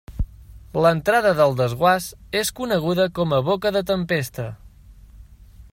L'entrada 0.83 1.33
del 1.39 1.53
desguàs 1.59 2.07
és 2.41 2.51
coneguda 2.61 3.07
com 3.19 3.37
a 3.37 3.41
boca 3.53 3.73
de 3.79 3.87
tempesta. 3.91 4.49